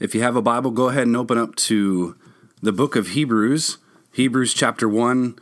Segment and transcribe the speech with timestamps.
[0.00, 2.16] If you have a Bible, go ahead and open up to
[2.60, 3.78] the book of Hebrews,
[4.10, 5.38] Hebrews chapter 1.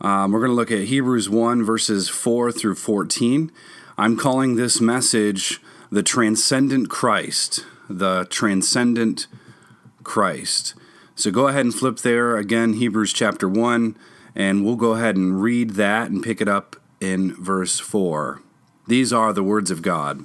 [0.00, 3.52] Um, we're going to look at Hebrews 1, verses 4 through 14.
[3.98, 5.60] I'm calling this message
[5.92, 7.66] the transcendent Christ.
[7.90, 9.26] The transcendent
[10.02, 10.72] Christ.
[11.14, 13.98] So go ahead and flip there again, Hebrews chapter 1,
[14.34, 18.40] and we'll go ahead and read that and pick it up in verse 4.
[18.86, 20.24] These are the words of God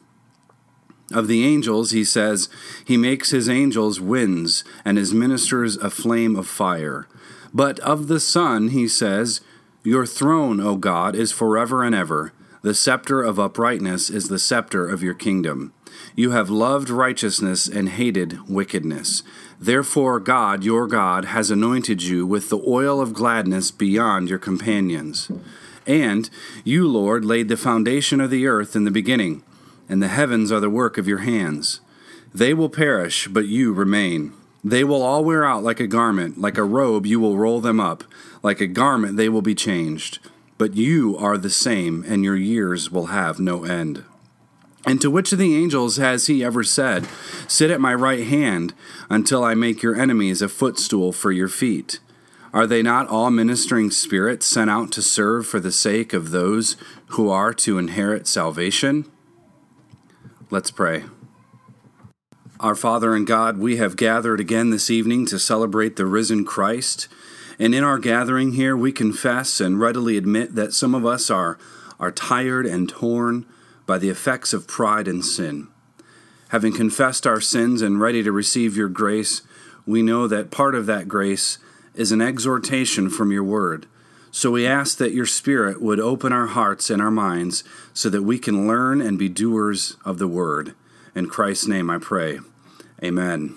[1.13, 2.49] Of the angels, he says,
[2.85, 7.07] He makes his angels winds, and his ministers a flame of fire.
[7.53, 9.41] But of the Son, he says,
[9.83, 12.33] Your throne, O God, is forever and ever.
[12.61, 15.73] The scepter of uprightness is the scepter of your kingdom.
[16.15, 19.23] You have loved righteousness and hated wickedness.
[19.59, 25.31] Therefore, God, your God, has anointed you with the oil of gladness beyond your companions.
[25.87, 26.29] And
[26.63, 29.43] you, Lord, laid the foundation of the earth in the beginning
[29.91, 31.81] and the heavens are the work of your hands.
[32.33, 34.31] They will perish, but you remain.
[34.63, 37.81] They will all wear out like a garment, like a robe you will roll them
[37.81, 38.05] up,
[38.41, 40.19] like a garment they will be changed.
[40.57, 44.05] But you are the same, and your years will have no end.
[44.85, 47.05] And to which of the angels has he ever said,
[47.49, 48.73] Sit at my right hand
[49.09, 51.99] until I make your enemies a footstool for your feet?
[52.53, 56.77] Are they not all ministering spirits sent out to serve for the sake of those
[57.07, 59.05] who are to inherit salvation?
[60.53, 61.05] Let's pray.
[62.59, 67.07] Our Father and God, we have gathered again this evening to celebrate the risen Christ.
[67.57, 71.57] And in our gathering here, we confess and readily admit that some of us are,
[72.01, 73.45] are tired and torn
[73.85, 75.69] by the effects of pride and sin.
[76.49, 79.43] Having confessed our sins and ready to receive your grace,
[79.85, 81.59] we know that part of that grace
[81.95, 83.87] is an exhortation from your word
[84.31, 88.23] so we ask that your Spirit would open our hearts and our minds so that
[88.23, 90.73] we can learn and be doers of the word.
[91.13, 92.39] In Christ's name I pray.
[93.03, 93.55] Amen.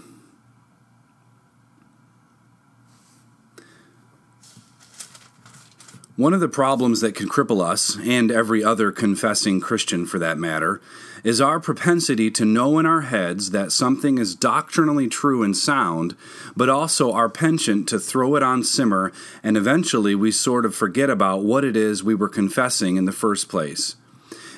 [6.16, 10.38] One of the problems that can cripple us, and every other confessing Christian for that
[10.38, 10.80] matter,
[11.24, 16.14] is our propensity to know in our heads that something is doctrinally true and sound,
[16.54, 19.10] but also our penchant to throw it on simmer,
[19.42, 23.12] and eventually we sort of forget about what it is we were confessing in the
[23.12, 23.96] first place.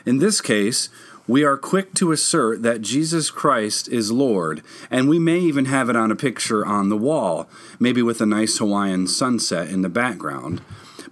[0.04, 0.88] In this case,
[1.28, 5.88] we are quick to assert that Jesus Christ is Lord, and we may even have
[5.88, 7.48] it on a picture on the wall,
[7.78, 10.60] maybe with a nice Hawaiian sunset in the background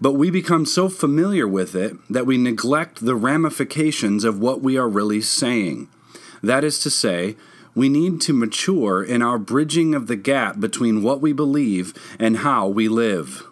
[0.00, 4.76] but we become so familiar with it that we neglect the ramifications of what we
[4.76, 5.88] are really saying.
[6.42, 7.36] That is to say,
[7.74, 12.38] we need to mature in our bridging of the gap between what we believe and
[12.38, 13.44] how we live.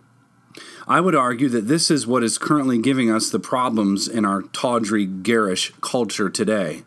[0.87, 4.43] I would argue that this is what is currently giving us the problems in our
[4.43, 6.83] tawdry, garish culture today.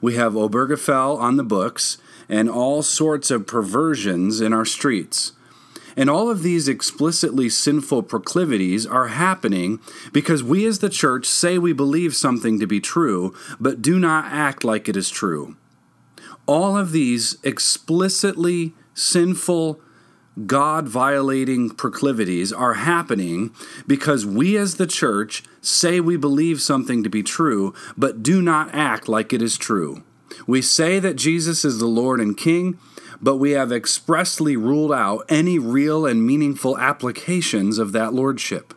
[0.00, 5.32] We have Obergefell on the books and all sorts of perversions in our streets.
[5.96, 9.80] And all of these explicitly sinful proclivities are happening
[10.12, 14.26] because we as the church say we believe something to be true, but do not
[14.26, 15.56] act like it is true.
[16.46, 19.80] All of these explicitly sinful,
[20.46, 23.52] God violating proclivities are happening
[23.86, 28.68] because we as the church say we believe something to be true, but do not
[28.74, 30.04] act like it is true.
[30.46, 32.78] We say that Jesus is the Lord and King,
[33.26, 38.72] but we have expressly ruled out any real and meaningful applications of that lordship.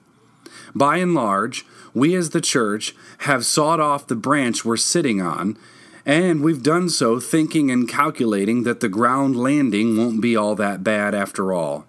[0.73, 5.55] By and large, we as the church have sawed off the branch we're sitting on,
[6.03, 10.83] and we've done so thinking and calculating that the ground landing won't be all that
[10.83, 11.85] bad after all.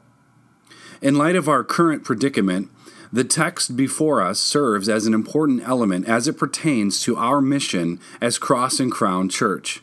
[1.00, 2.70] In light of our current predicament,
[3.10, 7.98] the text before us serves as an important element as it pertains to our mission
[8.20, 9.82] as Cross and Crown Church.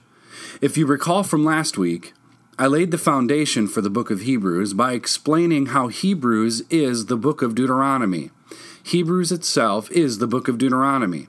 [0.61, 2.13] If you recall from last week,
[2.59, 7.15] I laid the foundation for the book of Hebrews by explaining how Hebrews is the
[7.15, 8.31] book of Deuteronomy.
[8.81, 11.27] Hebrews itself is the book of Deuteronomy.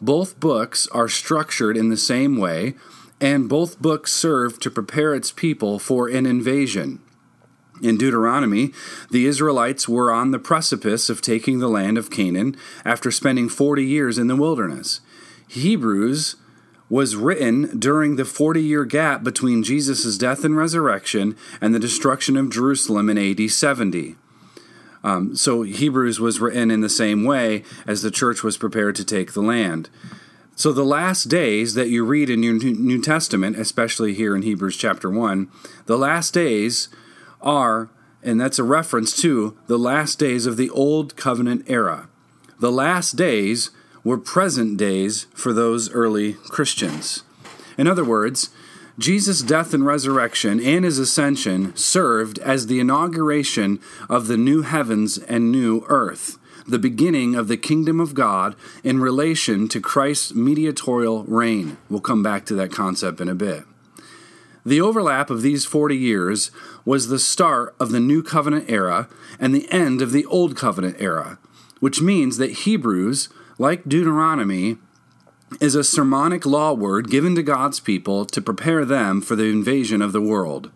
[0.00, 2.74] Both books are structured in the same way,
[3.20, 7.00] and both books serve to prepare its people for an invasion.
[7.82, 8.72] In Deuteronomy,
[9.10, 13.84] the Israelites were on the precipice of taking the land of Canaan after spending 40
[13.84, 15.00] years in the wilderness.
[15.48, 16.36] Hebrews
[16.92, 22.36] was written during the 40 year gap between Jesus' death and resurrection and the destruction
[22.36, 24.16] of Jerusalem in AD 70.
[25.02, 29.06] Um, so Hebrews was written in the same way as the church was prepared to
[29.06, 29.88] take the land.
[30.54, 34.76] So the last days that you read in your New Testament, especially here in Hebrews
[34.76, 35.50] chapter 1,
[35.86, 36.90] the last days
[37.40, 37.88] are,
[38.22, 42.10] and that's a reference to the last days of the Old Covenant era.
[42.60, 43.70] The last days
[44.04, 47.22] were present days for those early Christians.
[47.78, 48.50] In other words,
[48.98, 55.16] Jesus' death and resurrection and his ascension served as the inauguration of the new heavens
[55.18, 58.54] and new earth, the beginning of the kingdom of God
[58.84, 61.78] in relation to Christ's mediatorial reign.
[61.88, 63.64] We'll come back to that concept in a bit.
[64.64, 66.50] The overlap of these 40 years
[66.84, 69.08] was the start of the New Covenant era
[69.40, 71.38] and the end of the Old Covenant era,
[71.80, 73.28] which means that Hebrews,
[73.62, 74.76] like Deuteronomy,
[75.60, 80.02] is a sermonic law word given to God's people to prepare them for the invasion
[80.02, 80.72] of the world.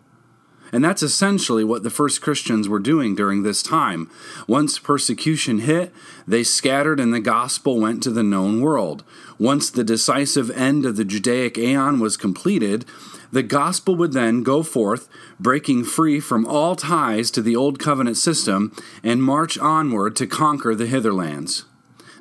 [0.71, 4.09] And that's essentially what the first Christians were doing during this time.
[4.47, 5.91] Once persecution hit,
[6.25, 9.03] they scattered and the gospel went to the known world.
[9.37, 12.85] Once the decisive end of the Judaic aeon was completed,
[13.33, 15.09] the gospel would then go forth,
[15.41, 18.73] breaking free from all ties to the old covenant system,
[19.03, 21.65] and march onward to conquer the hitherlands.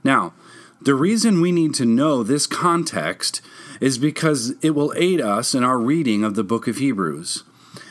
[0.03, 0.35] Now,
[0.81, 3.41] the reason we need to know this context
[3.81, 7.45] is because it will aid us in our reading of the book of Hebrews.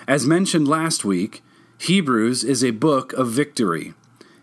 [0.08, 1.44] As mentioned last week,
[1.80, 3.94] Hebrews is a book of victory.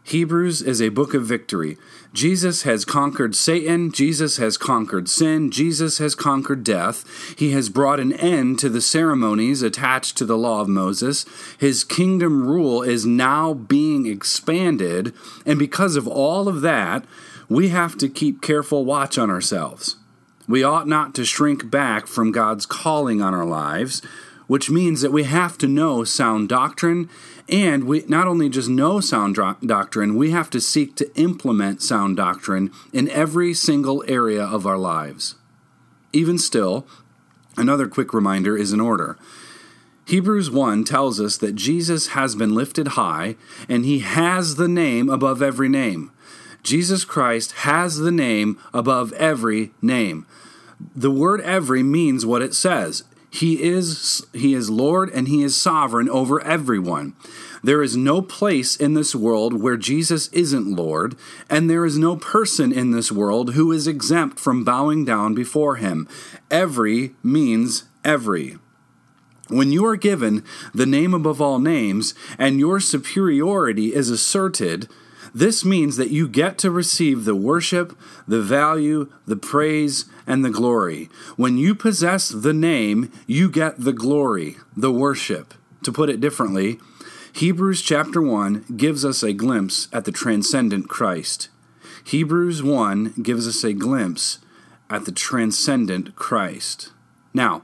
[0.05, 1.79] Hebrews is a book of victory.
[2.13, 3.91] Jesus has conquered Satan.
[3.91, 5.51] Jesus has conquered sin.
[5.51, 7.05] Jesus has conquered death.
[7.39, 11.25] He has brought an end to the ceremonies attached to the law of Moses.
[11.59, 15.15] His kingdom rule is now being expanded.
[15.47, 17.05] And because of all of that,
[17.49, 19.97] we have to keep careful watch on ourselves.
[20.47, 24.03] We ought not to shrink back from God's calling on our lives,
[24.53, 27.09] which means that we have to know sound doctrine,
[27.49, 29.35] and we not only just know sound
[29.65, 34.77] doctrine, we have to seek to implement sound doctrine in every single area of our
[34.77, 35.37] lives.
[36.13, 36.87] Even still,
[37.57, 39.17] another quick reminder is in order.
[40.05, 43.37] Hebrews 1 tells us that Jesus has been lifted high,
[43.71, 46.13] and he has the name above every name.
[46.63, 50.27] Jesus Christ has the name above every name.
[50.95, 53.05] The word every means what it says.
[53.33, 57.15] He is he is Lord and he is sovereign over everyone.
[57.65, 61.17] There is no place in this world where Jesus isn't Lord,
[61.49, 65.77] and there is no person in this world who is exempt from bowing down before
[65.77, 66.07] him.
[66.51, 68.59] Every means every.
[69.49, 70.45] When you are given
[70.75, 74.89] the name above all names and your superiority is asserted,
[75.35, 80.51] this means that you get to receive the worship, the value, the praise, and the
[80.51, 81.09] glory.
[81.37, 85.55] When you possess the name, you get the glory, the worship.
[85.85, 86.79] To put it differently,
[87.35, 91.49] Hebrews chapter 1 gives us a glimpse at the transcendent Christ.
[92.05, 94.39] Hebrews 1 gives us a glimpse
[94.91, 96.93] at the transcendent Christ.
[97.33, 97.63] Now,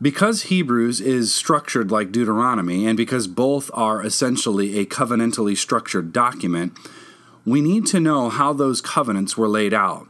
[0.00, 6.76] because Hebrews is structured like Deuteronomy, and because both are essentially a covenantally structured document,
[7.46, 10.06] we need to know how those covenants were laid out.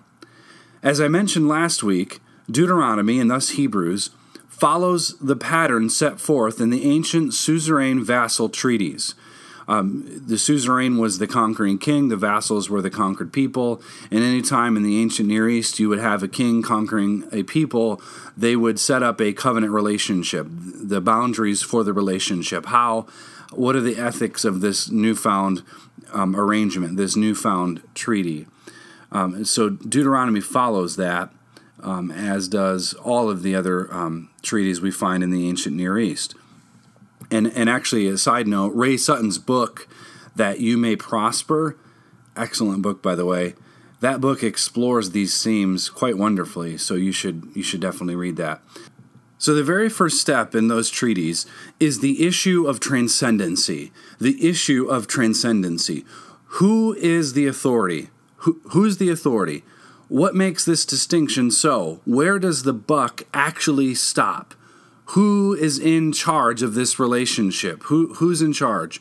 [0.87, 4.11] As I mentioned last week, Deuteronomy, and thus Hebrews,
[4.49, 9.17] follows the pattern set forth in the ancient suzerain vassal treaties.
[9.67, 13.83] Um, the suzerain was the conquering king, the vassals were the conquered people.
[14.13, 17.43] And any time in the ancient Near East you would have a king conquering a
[17.43, 18.01] people,
[18.37, 22.67] they would set up a covenant relationship, the boundaries for the relationship.
[22.67, 23.09] How,
[23.51, 25.65] what are the ethics of this newfound
[26.13, 28.47] um, arrangement, this newfound treaty?
[29.13, 31.33] Um, so Deuteronomy follows that,
[31.83, 35.99] um, as does all of the other um, treaties we find in the ancient Near
[35.99, 36.35] East.
[37.31, 39.89] And and actually, a side note, Ray Sutton's book,
[40.35, 41.77] "That You May Prosper,"
[42.37, 43.55] excellent book by the way.
[44.01, 48.63] That book explores these themes quite wonderfully, so you should you should definitely read that.
[49.39, 51.47] So the very first step in those treaties
[51.79, 53.93] is the issue of transcendency.
[54.19, 56.05] The issue of transcendency.
[56.59, 58.09] Who is the authority?
[58.47, 59.63] Who, who's the authority?
[60.09, 62.01] What makes this distinction so?
[62.05, 64.55] Where does the buck actually stop?
[65.11, 67.83] who is in charge of this relationship?
[67.85, 69.01] Who, who's in charge?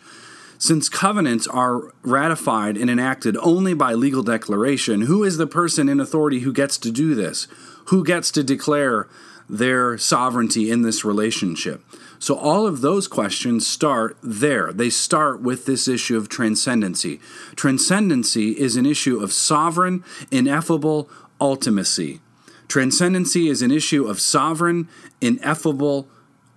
[0.58, 6.00] Since covenants are ratified and enacted only by legal declaration, who is the person in
[6.00, 7.48] authority who gets to do this?
[7.86, 9.08] Who gets to declare
[9.50, 11.84] their sovereignty in this relationship?
[12.20, 14.72] So, all of those questions start there.
[14.72, 17.20] They start with this issue of transcendency.
[17.56, 21.10] Transcendency is an issue of sovereign, ineffable
[21.40, 22.20] ultimacy.
[22.68, 24.88] Transcendency is an issue of sovereign,
[25.22, 26.08] ineffable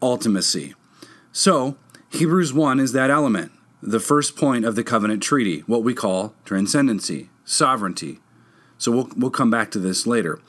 [0.00, 0.75] ultimacy.
[1.33, 1.76] So,
[2.11, 3.52] Hebrews 1 is that element.
[3.80, 8.18] the first point of the covenant treaty, what we call transcendency, sovereignty.
[8.76, 10.40] So we'll, we'll come back to this later.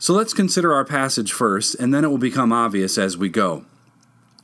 [0.00, 3.64] So let's consider our passage first, and then it will become obvious as we go.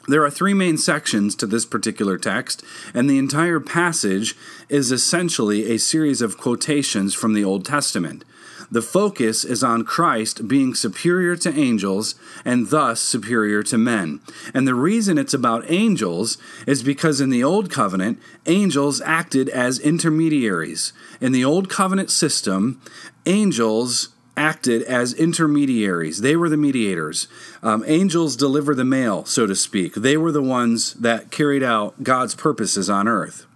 [0.08, 4.36] There are three main sections to this particular text, and the entire passage
[4.68, 8.24] is essentially a series of quotations from the Old Testament.
[8.70, 14.20] The focus is on Christ being superior to angels and thus superior to men.
[14.52, 19.78] And the reason it's about angels is because in the Old Covenant, angels acted as
[19.78, 20.92] intermediaries.
[21.20, 22.80] In the Old Covenant system,
[23.26, 26.20] angels acted as intermediaries.
[26.20, 27.28] They were the mediators.
[27.62, 29.94] Um, angels deliver the mail, so to speak.
[29.94, 33.46] They were the ones that carried out God's purposes on earth.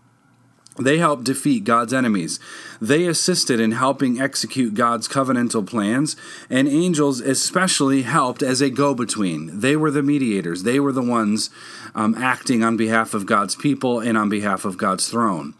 [0.78, 2.38] They helped defeat God's enemies.
[2.80, 6.16] They assisted in helping execute God's covenantal plans,
[6.48, 9.58] and angels especially helped as a go between.
[9.58, 11.50] They were the mediators, they were the ones
[11.94, 15.54] um, acting on behalf of God's people and on behalf of God's throne.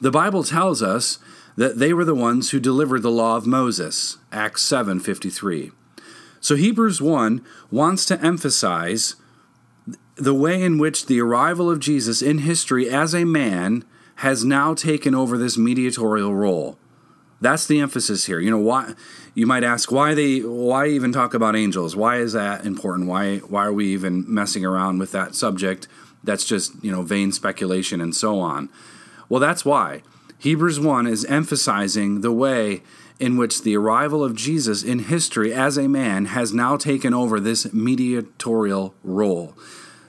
[0.00, 1.18] The Bible tells us
[1.58, 5.72] that they were the ones who delivered the law of Moses, Acts 7:53.
[6.40, 9.16] So Hebrews 1 wants to emphasize
[10.14, 13.82] the way in which the arrival of Jesus in history as a man
[14.16, 16.78] has now taken over this mediatorial role.
[17.40, 18.38] That's the emphasis here.
[18.38, 18.94] You know why
[19.34, 21.96] you might ask why they why even talk about angels?
[21.96, 23.08] Why is that important?
[23.08, 25.88] Why why are we even messing around with that subject?
[26.22, 28.68] That's just, you know, vain speculation and so on.
[29.28, 30.02] Well, that's why.
[30.38, 32.82] Hebrews 1 is emphasizing the way
[33.18, 37.40] in which the arrival of Jesus in history as a man has now taken over
[37.40, 39.54] this mediatorial role.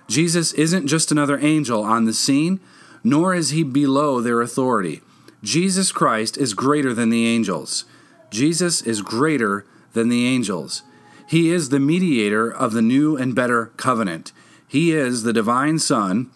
[0.08, 2.60] Jesus isn't just another angel on the scene,
[3.04, 5.02] nor is he below their authority.
[5.42, 7.86] Jesus Christ is greater than the angels.
[8.30, 10.84] Jesus is greater than the angels.
[11.28, 14.32] He is the mediator of the new and better covenant.
[14.68, 16.30] He is the divine Son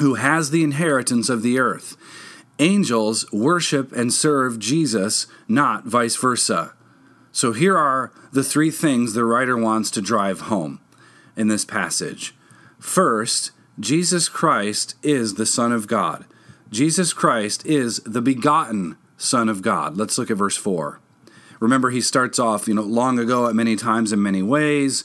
[0.00, 1.96] who has the inheritance of the earth.
[2.58, 6.74] Angels worship and serve Jesus, not vice versa.
[7.30, 10.80] So here are the three things the writer wants to drive home
[11.36, 12.34] in this passage.
[12.78, 16.24] First, Jesus Christ is the Son of God.
[16.70, 19.96] Jesus Christ is the begotten Son of God.
[19.96, 21.00] Let's look at verse 4.
[21.60, 25.04] Remember, he starts off, you know, long ago at many times in many ways,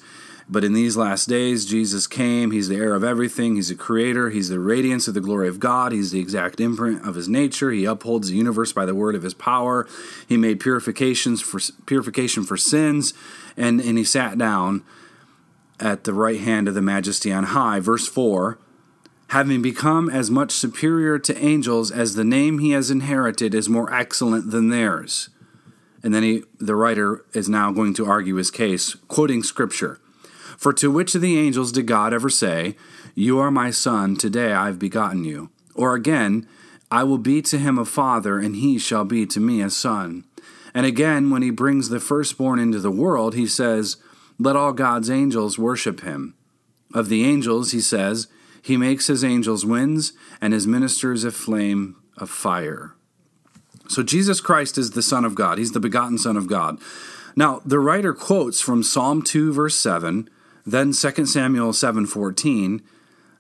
[0.50, 2.52] but in these last days, Jesus came.
[2.52, 3.56] He's the heir of everything.
[3.56, 4.30] He's the creator.
[4.30, 5.92] He's the radiance of the glory of God.
[5.92, 7.72] He's the exact imprint of his nature.
[7.72, 9.88] He upholds the universe by the word of his power.
[10.28, 13.14] He made purifications for purification for sins,
[13.56, 14.84] and, and he sat down
[15.80, 17.80] at the right hand of the majesty on high.
[17.80, 18.60] Verse 4
[19.34, 23.92] having become as much superior to angels as the name he has inherited is more
[23.92, 25.30] excellent than theirs.
[26.04, 30.00] And then he, the writer is now going to argue his case, quoting scripture.
[30.64, 32.78] For to which of the angels did God ever say,
[33.16, 35.50] You are my son, today I have begotten you?
[35.76, 36.48] Or again,
[36.90, 40.24] I will be to him a father, and he shall be to me a son.
[40.74, 43.98] And again, when he brings the firstborn into the world, he says,
[44.40, 46.34] Let all God's angels worship him.
[46.94, 48.28] Of the angels, he says,
[48.62, 52.96] he makes his angels winds and his ministers a flame of fire.
[53.90, 55.58] So Jesus Christ is the Son of God.
[55.58, 56.80] He's the begotten Son of God.
[57.36, 60.30] Now, the writer quotes from Psalm 2 verse 7,
[60.66, 62.82] then 2 Samuel 7:14,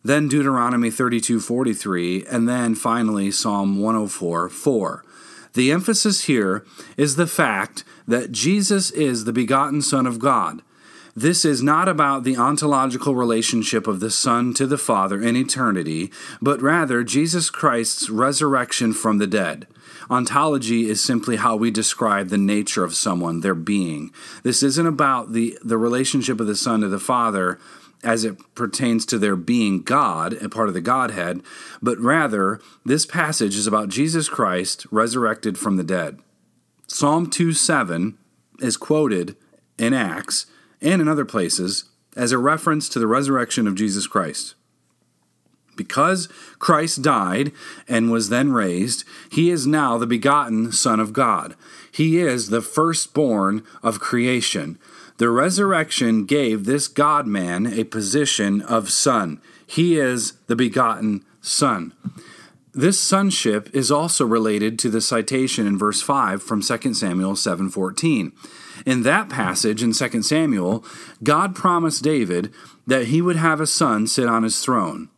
[0.03, 5.03] then Deuteronomy 32:43, and then finally Psalm 104:4.
[5.53, 6.65] The emphasis here
[6.97, 10.61] is the fact that Jesus is the begotten Son of God.
[11.15, 16.11] This is not about the ontological relationship of the Son to the Father in eternity,
[16.41, 19.67] but rather Jesus Christ's resurrection from the dead.
[20.09, 24.11] Ontology is simply how we describe the nature of someone, their being.
[24.43, 27.59] This isn't about the, the relationship of the Son to the Father
[28.03, 31.41] as it pertains to their being God, a part of the Godhead,
[31.81, 36.19] but rather, this passage is about Jesus Christ resurrected from the dead.
[36.87, 38.17] Psalm 2 7
[38.59, 39.37] is quoted
[39.77, 40.45] in Acts
[40.81, 44.55] and in other places as a reference to the resurrection of Jesus Christ.
[45.75, 46.27] Because
[46.59, 47.51] Christ died
[47.87, 51.55] and was then raised, he is now the begotten Son of God.
[51.91, 54.79] He is the firstborn of creation.
[55.17, 59.39] The resurrection gave this God man a position of son.
[59.65, 61.93] He is the begotten Son.
[62.73, 68.31] This sonship is also related to the citation in verse 5 from 2 Samuel 7:14.
[68.85, 70.83] In that passage in 2 Samuel,
[71.21, 72.51] God promised David
[72.87, 75.09] that he would have a son sit on his throne.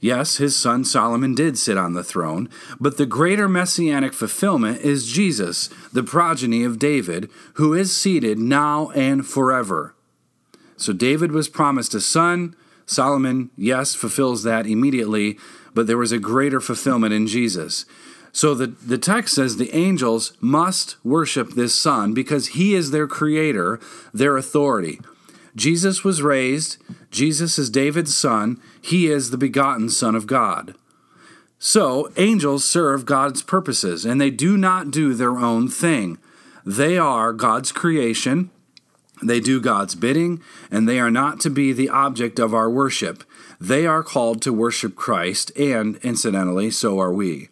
[0.00, 5.10] Yes, his son Solomon did sit on the throne, but the greater messianic fulfillment is
[5.10, 9.94] Jesus, the progeny of David, who is seated now and forever.
[10.76, 12.54] So David was promised a son.
[12.86, 15.36] Solomon, yes, fulfills that immediately,
[15.74, 17.84] but there was a greater fulfillment in Jesus.
[18.32, 23.08] So the, the text says the angels must worship this Son because he is their
[23.08, 23.80] creator,
[24.14, 25.00] their authority.
[25.58, 26.76] Jesus was raised,
[27.10, 30.74] Jesus is David's son, he is the begotten Son of God.
[31.58, 36.18] So angels serve God's purposes, and they do not do their own thing.
[36.64, 38.50] They are God's creation,
[39.20, 43.24] they do God's bidding, and they are not to be the object of our worship.
[43.60, 47.48] They are called to worship Christ, and incidentally, so are we.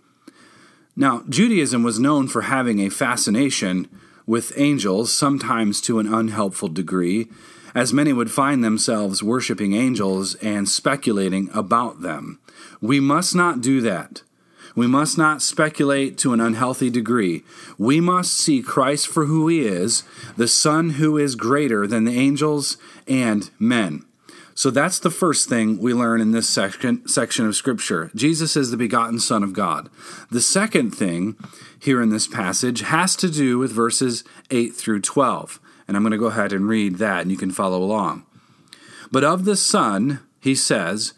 [0.95, 3.89] Now, Judaism was known for having a fascination
[4.27, 7.29] with angels, sometimes to an unhelpful degree,
[7.76, 12.40] as many would find themselves worshiping angels and speculating about them.
[12.80, 14.23] We must not do that.
[14.75, 17.45] We must not speculate to an unhealthy degree.
[17.76, 20.04] We must see Christ for who he is,
[20.38, 24.06] the Son who is greater than the angels and men.
[24.54, 28.11] So that's the first thing we learn in this section, section of Scripture.
[28.14, 29.90] Jesus is the begotten Son of God.
[30.30, 31.37] The second thing
[31.78, 35.61] here in this passage has to do with verses 8 through 12.
[35.87, 38.25] And I'm going to go ahead and read that, and you can follow along.
[39.12, 41.12] But of the Son, he says,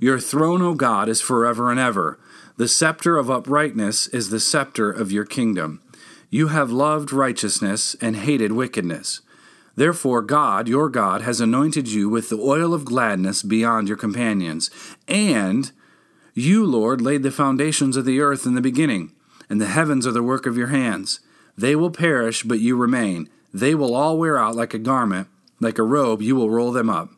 [0.00, 2.18] Your throne, O God, is forever and ever.
[2.56, 5.82] The scepter of uprightness is the scepter of your kingdom.
[6.30, 9.20] You have loved righteousness and hated wickedness.
[9.76, 14.70] Therefore, God, your God, has anointed you with the oil of gladness beyond your companions.
[15.06, 15.70] And
[16.32, 19.12] you, Lord, laid the foundations of the earth in the beginning,
[19.50, 21.20] and the heavens are the work of your hands.
[21.58, 23.28] They will perish, but you remain.
[23.56, 25.28] They will all wear out like a garment,
[25.60, 27.08] like a robe, you will roll them up.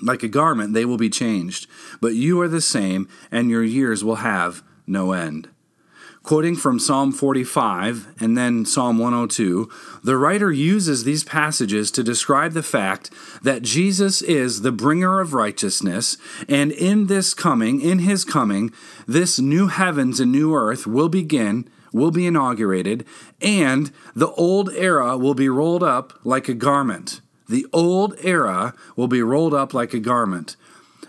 [0.00, 1.66] Like a garment, they will be changed.
[2.00, 5.50] But you are the same, and your years will have no end.
[6.22, 9.70] Quoting from Psalm 45 and then Psalm 102,
[10.02, 13.10] the writer uses these passages to describe the fact
[13.42, 16.16] that Jesus is the bringer of righteousness,
[16.48, 18.72] and in this coming, in his coming,
[19.06, 23.04] this new heavens and new earth will begin, will be inaugurated,
[23.40, 27.20] and the old era will be rolled up like a garment.
[27.48, 30.56] The old era will be rolled up like a garment.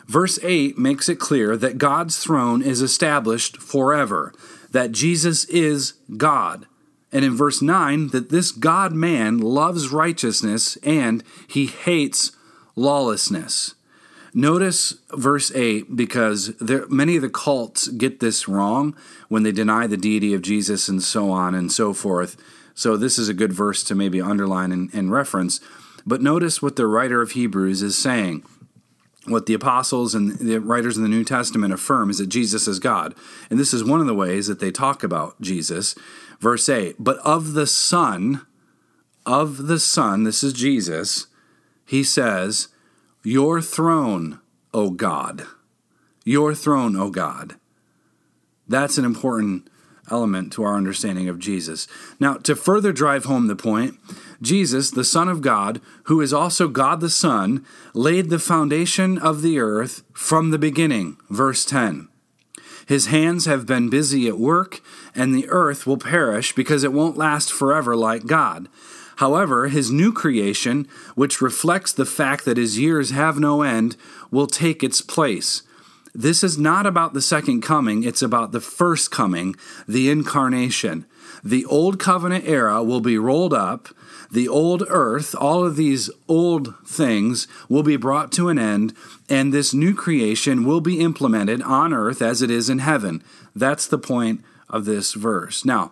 [0.08, 4.34] Verse 8 makes it clear that God's throne is established forever
[4.72, 6.66] that Jesus is God.
[7.12, 12.32] And in verse 9, that this God man loves righteousness and he hates
[12.76, 13.74] lawlessness.
[14.38, 18.96] Notice verse 8 because there, many of the cults get this wrong
[19.30, 22.38] when they deny the deity of Jesus and so on and so forth.
[22.76, 25.60] So, this is a good verse to maybe underline and, and reference.
[26.06, 28.44] But notice what the writer of Hebrews is saying
[29.26, 32.78] what the apostles and the writers in the New Testament affirm is that Jesus is
[32.78, 33.16] God.
[33.50, 35.96] And this is one of the ways that they talk about Jesus.
[36.40, 38.46] Verse 8, but of the Son,
[39.26, 41.26] of the Son, this is Jesus,
[41.86, 42.68] he says,
[43.28, 44.40] Your throne,
[44.74, 45.48] O God.
[46.24, 47.56] Your throne, O God.
[48.70, 49.70] That's an important
[50.10, 51.90] element to our understanding of Jesus.
[52.22, 53.96] Now, to further drive home the point,
[54.42, 59.42] Jesus, the Son of God, who is also God the Son, laid the foundation of
[59.42, 61.18] the earth from the beginning.
[61.30, 62.08] Verse 10.
[62.86, 64.80] His hands have been busy at work,
[65.14, 68.70] and the earth will perish because it won't last forever like God.
[69.18, 73.98] However, his new creation, which reflects the fact that his years have no end,
[74.32, 75.64] will take its place.
[76.14, 79.56] This is not about the second coming, it's about the first coming,
[79.88, 81.06] the incarnation.
[81.44, 83.90] The old covenant era will be rolled up,
[84.32, 88.94] the old earth, all of these old things will be brought to an end,
[89.30, 93.24] and this new creation will be implemented on earth as it is in heaven.
[93.56, 95.66] That's the point of this verse.
[95.66, 95.92] Now,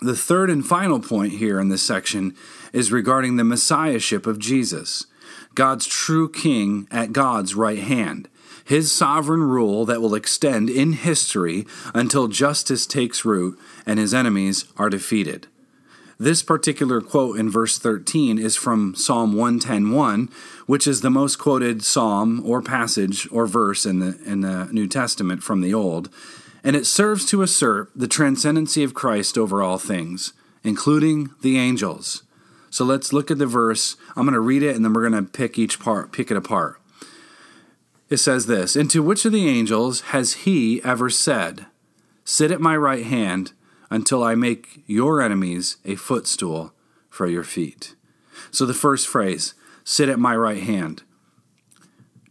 [0.00, 2.34] the third and final point here in this section
[2.72, 5.06] is regarding the messiahship of Jesus,
[5.54, 8.28] God's true king at God's right hand
[8.66, 14.64] his sovereign rule that will extend in history until justice takes root and his enemies
[14.76, 15.46] are defeated.
[16.18, 20.28] This particular quote in verse 13 is from Psalm 110:1,
[20.66, 24.88] which is the most quoted psalm or passage or verse in the in the New
[24.88, 26.08] Testament from the Old,
[26.66, 30.32] and it serves to assert the transcendency of Christ over all things,
[30.64, 32.24] including the angels.
[32.70, 33.94] So let's look at the verse.
[34.16, 36.36] I'm going to read it and then we're going to pick each part, pick it
[36.36, 36.82] apart.
[38.10, 41.66] It says this, "And to which of the angels has he ever said,
[42.24, 43.52] Sit at my right hand
[43.88, 46.72] until I make your enemies a footstool
[47.08, 47.94] for your feet.
[48.50, 51.04] So the first phrase, sit at my right hand.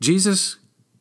[0.02, 0.58] Jesus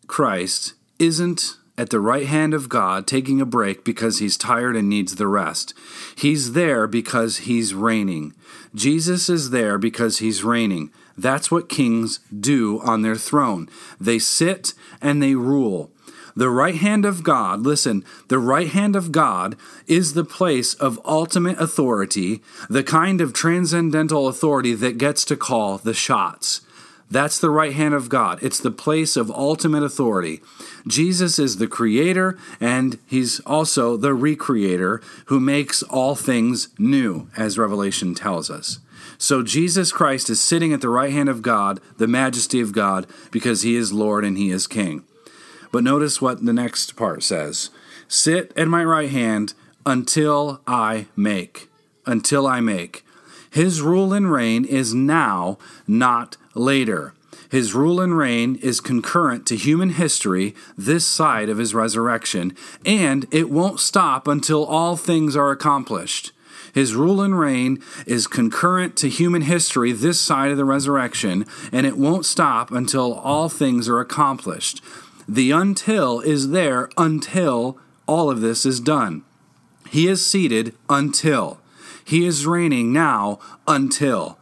[0.06, 4.88] Christ isn't at the right hand of God taking a break because he's tired and
[4.88, 5.74] needs the rest.
[6.16, 8.34] He's there because he's reigning.
[8.74, 10.90] Jesus is there because he's reigning.
[11.16, 13.68] That's what kings do on their throne.
[14.00, 15.90] They sit and they rule.
[16.36, 19.56] The right hand of God, listen, the right hand of God
[19.86, 25.78] is the place of ultimate authority, the kind of transcendental authority that gets to call
[25.78, 26.62] the shots.
[27.08, 28.42] That's the right hand of God.
[28.42, 30.40] It's the place of ultimate authority.
[30.86, 37.58] Jesus is the creator, and he's also the recreator who makes all things new, as
[37.58, 38.80] Revelation tells us.
[39.16, 43.06] So Jesus Christ is sitting at the right hand of God, the majesty of God,
[43.30, 45.04] because he is Lord and he is King.
[45.72, 47.70] But notice what the next part says
[48.06, 49.54] Sit at my right hand
[49.86, 51.68] until I make.
[52.06, 53.04] Until I make.
[53.50, 57.14] His rule and reign is now, not later.
[57.50, 63.26] His rule and reign is concurrent to human history this side of his resurrection, and
[63.30, 66.32] it won't stop until all things are accomplished.
[66.74, 71.86] His rule and reign is concurrent to human history this side of the resurrection, and
[71.86, 74.82] it won't stop until all things are accomplished.
[75.28, 79.22] The until is there until all of this is done.
[79.88, 81.60] He is seated until.
[82.04, 84.38] He is reigning now until.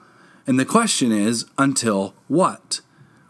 [0.46, 2.80] And the question is until what?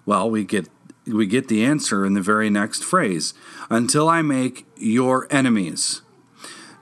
[0.05, 0.69] Well, we get
[1.07, 3.35] we get the answer in the very next phrase.
[3.69, 6.03] Until I make your enemies.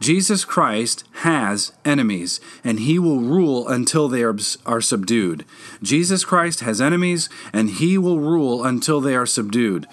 [0.00, 5.44] Jesus Christ has enemies, and he will rule until they are, are subdued.
[5.82, 9.86] Jesus Christ has enemies, and he will rule until they are subdued.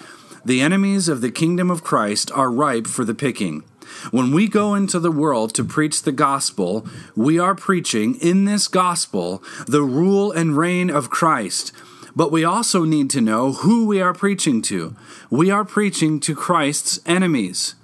[0.46, 3.64] The enemies of the kingdom of Christ are ripe for the picking.
[4.10, 8.66] When we go into the world to preach the gospel, we are preaching in this
[8.66, 11.72] gospel the rule and reign of Christ.
[12.18, 14.96] But we also need to know who we are preaching to.
[15.30, 17.76] We are preaching to Christ's enemies.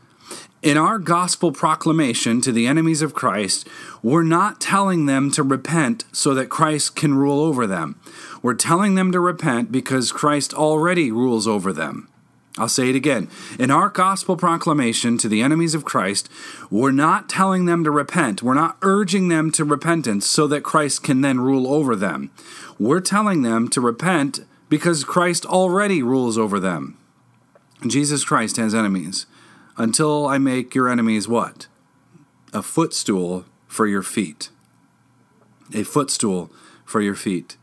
[0.60, 3.68] In our gospel proclamation to the enemies of Christ,
[4.02, 7.94] we're not telling them to repent so that Christ can rule over them.
[8.42, 12.08] We're telling them to repent because Christ already rules over them.
[12.56, 13.28] I'll say it again.
[13.58, 16.28] In our gospel proclamation to the enemies of Christ,
[16.70, 18.42] we're not telling them to repent.
[18.42, 22.30] We're not urging them to repentance so that Christ can then rule over them.
[22.78, 26.96] We're telling them to repent because Christ already rules over them.
[27.86, 29.26] Jesus Christ has enemies.
[29.76, 31.66] Until I make your enemies what?
[32.52, 34.50] A footstool for your feet.
[35.72, 36.52] A footstool
[36.84, 37.56] for your feet.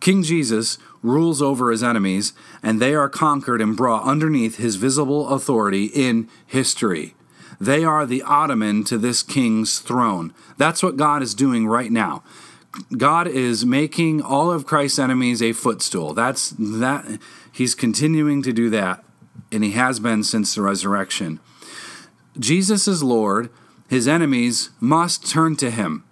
[0.00, 2.32] King Jesus rules over his enemies,
[2.64, 7.14] and they are conquered and brought underneath his visible authority in history.
[7.60, 10.32] They are the ottoman to this king's throne.
[10.56, 12.24] That's what God is doing right now.
[12.96, 16.14] God is making all of Christ's enemies a footstool.
[16.14, 17.20] That's that
[17.52, 19.04] he's continuing to do that,
[19.52, 21.40] and he has been since the resurrection.
[22.38, 23.50] Jesus is Lord.
[23.88, 26.02] His enemies must turn to him.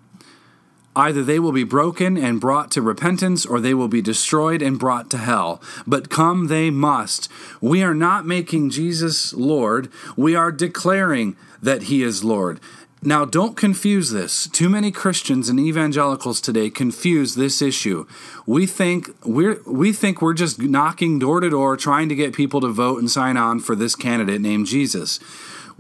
[0.95, 4.79] Either they will be broken and brought to repentance, or they will be destroyed and
[4.79, 5.63] brought to hell.
[5.87, 7.31] But come they must.
[7.61, 12.61] We are not making Jesus Lord, we are declaring that he is Lord.
[13.05, 14.47] Now, don't confuse this.
[14.47, 18.07] Too many Christians and evangelicals today confuse this issue.
[18.47, 22.61] We think we're we think we're just knocking door to door trying to get people
[22.61, 25.19] to vote and sign on for this candidate named Jesus.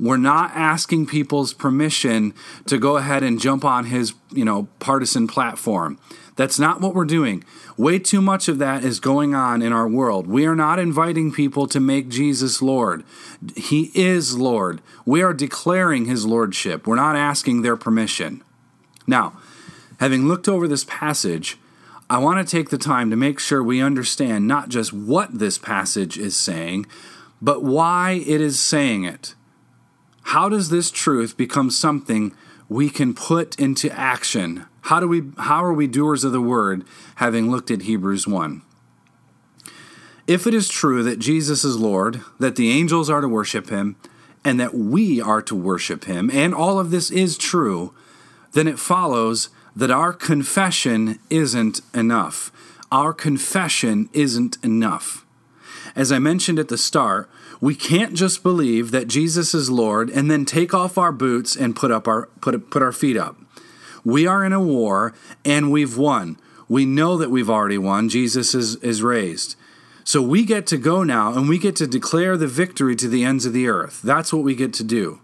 [0.02, 2.34] We're not asking people's permission
[2.66, 5.96] to go ahead and jump on his, you know, partisan platform.
[6.34, 7.44] That's not what we're doing.
[7.76, 10.26] Way too much of that is going on in our world.
[10.26, 13.04] We are not inviting people to make Jesus Lord.
[13.54, 14.80] He is Lord.
[15.06, 16.84] We are declaring his lordship.
[16.84, 18.42] We're not asking their permission.
[19.06, 19.38] Now,
[20.00, 21.58] having looked over this passage,
[22.10, 25.58] I want to take the time to make sure we understand not just what this
[25.58, 26.86] passage is saying,
[27.40, 29.36] but why it is saying it.
[30.22, 32.34] How does this truth become something
[32.68, 34.66] we can put into action?
[34.82, 36.84] How do we how are we doers of the word
[37.16, 38.62] having looked at Hebrews 1?
[40.26, 43.96] If it is true that Jesus is Lord, that the angels are to worship him,
[44.44, 47.92] and that we are to worship him, and all of this is true,
[48.52, 52.52] then it follows that our confession isn't enough.
[52.90, 55.24] Our confession isn't enough.
[55.96, 57.28] As I mentioned at the start,
[57.62, 61.76] we can't just believe that Jesus is Lord and then take off our boots and
[61.76, 63.36] put up our put put our feet up.
[64.04, 66.38] We are in a war and we've won.
[66.68, 68.08] We know that we've already won.
[68.08, 69.54] Jesus is, is raised.
[70.02, 73.22] So we get to go now and we get to declare the victory to the
[73.22, 74.02] ends of the earth.
[74.02, 75.20] That's what we get to do.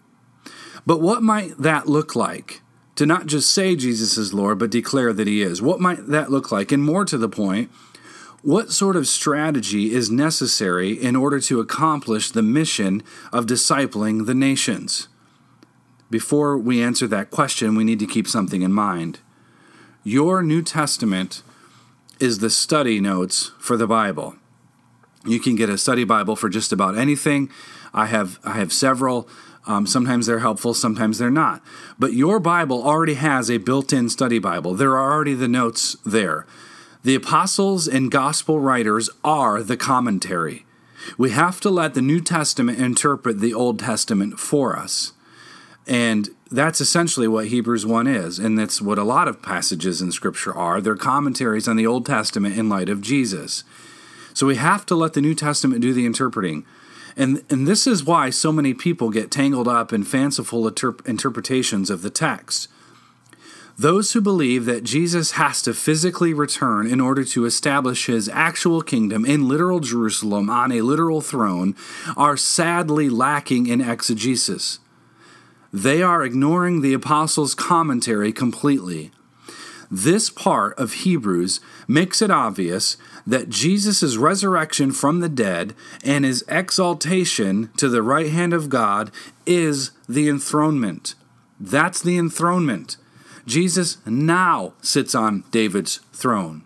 [0.87, 2.63] But what might that look like?
[2.95, 5.61] To not just say Jesus is Lord, but declare that He is.
[5.61, 6.71] What might that look like?
[6.71, 7.69] And more to the point,
[8.43, 14.35] what sort of strategy is necessary in order to accomplish the mission of discipling the
[14.35, 15.09] nations?
[16.11, 19.21] Before we answer that question, we need to keep something in mind.
[20.05, 21.43] Your New Testament
[22.21, 24.37] is the study notes for the Bible.
[25.27, 27.51] You can get a study Bible for just about anything.
[27.93, 29.29] I have I have several.
[29.67, 31.63] Um, sometimes they're helpful, sometimes they're not.
[31.99, 34.75] But your Bible already has a built-in study Bible.
[34.75, 36.47] There are already the notes there.
[37.05, 40.67] The apostles and gospel writers are the commentary.
[41.17, 45.13] We have to let the New Testament interpret the Old Testament for us.
[45.87, 48.39] And that's essentially what Hebrews 1 is.
[48.39, 50.81] And that's what a lot of passages in Scripture are.
[50.81, 53.65] They're commentaries on the Old Testament in light of Jesus.
[54.35, 56.67] So we have to let the New Testament do the interpreting.
[57.17, 61.91] And, and this is why so many people get tangled up in fanciful interp- interpretations
[61.91, 62.69] of the text.
[63.79, 68.83] Those who believe that Jesus has to physically return in order to establish his actual
[68.83, 71.77] kingdom in literal Jerusalem on a literal throne
[72.17, 74.81] are sadly lacking in exegesis.
[75.73, 79.13] They are ignoring the apostles' commentary completely.
[79.91, 86.45] This part of Hebrews makes it obvious that Jesus' resurrection from the dead and his
[86.49, 89.13] exaltation to the right hand of God
[89.47, 91.15] is the enthronement.
[91.61, 92.97] That's the enthronement.
[93.49, 96.65] Jesus now sits on David's throne.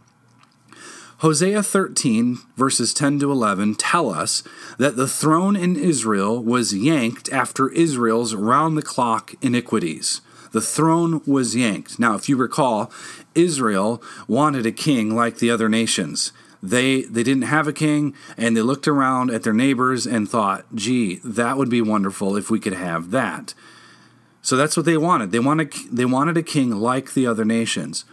[1.18, 4.42] Hosea 13, verses 10 to 11, tell us
[4.78, 10.22] that the throne in Israel was yanked after Israel's round the clock iniquities.
[10.50, 12.00] The throne was yanked.
[12.00, 12.90] Now, if you recall,
[13.36, 16.32] Israel wanted a king like the other nations.
[16.60, 20.64] They, they didn't have a king, and they looked around at their neighbors and thought,
[20.74, 23.54] gee, that would be wonderful if we could have that.
[24.42, 25.30] So that's what they wanted.
[25.30, 28.04] They wanted they wanted a king like the other nations.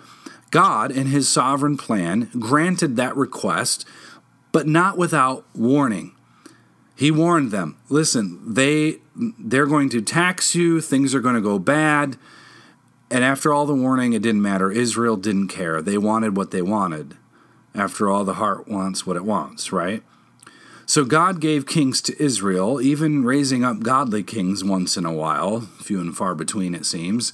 [0.51, 3.85] God in his sovereign plan granted that request,
[4.51, 6.15] but not without warning.
[6.95, 11.57] He warned them, listen, they they're going to tax you, things are going to go
[11.57, 12.17] bad.
[13.11, 14.71] And after all the warning, it didn't matter.
[14.71, 15.81] Israel didn't care.
[15.81, 17.17] They wanted what they wanted.
[17.73, 20.03] After all, the heart wants what it wants, right?
[20.89, 25.59] So God gave kings to Israel, even raising up godly kings once in a while,
[25.77, 27.31] few and far between it seems.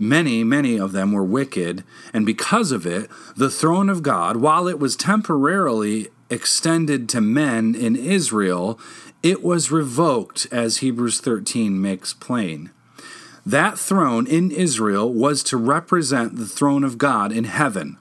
[0.00, 4.66] Many, many of them were wicked, and because of it, the throne of God, while
[4.66, 8.80] it was temporarily extended to men in Israel,
[9.22, 12.72] it was revoked, as Hebrews 13 makes plain.
[13.46, 17.96] That throne in Israel was to represent the throne of God in heaven.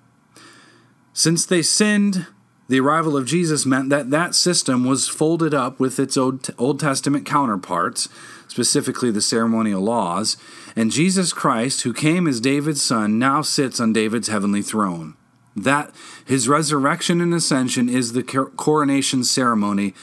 [1.14, 2.26] Since they sinned,
[2.68, 6.80] the arrival of Jesus meant that that system was folded up with its Old, Old
[6.80, 8.10] Testament counterparts,
[8.48, 10.38] specifically the ceremonial laws,
[10.76, 15.16] and Jesus Christ, who came as David's son, now sits on David's heavenly throne.
[15.56, 15.92] That
[16.26, 19.96] his resurrection and ascension is the coronation ceremony.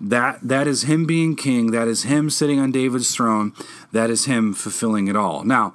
[0.00, 3.52] That that is him being king, that is him sitting on David's throne,
[3.92, 5.44] that is him fulfilling it all.
[5.44, 5.74] Now,